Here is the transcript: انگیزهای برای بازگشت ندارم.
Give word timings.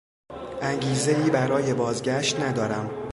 انگیزهای 0.61 1.29
برای 1.29 1.73
بازگشت 1.73 2.39
ندارم. 2.39 2.91